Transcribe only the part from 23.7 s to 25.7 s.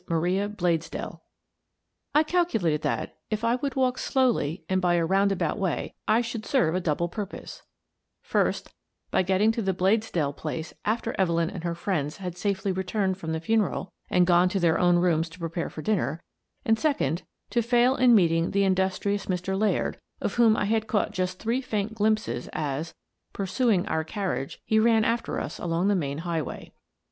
our carriage, he ran after us